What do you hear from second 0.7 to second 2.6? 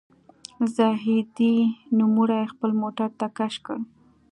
زاهدي نوموړی